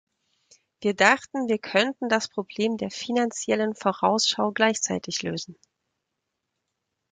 Wir 0.79 0.95
dachten, 0.95 1.47
wir 1.47 1.59
könnten 1.59 2.09
das 2.09 2.27
Problem 2.27 2.75
der 2.77 2.89
Finanziellen 2.89 3.75
Vorausschau 3.75 4.51
gleichzeitig 4.51 5.21
lösen. 5.21 5.55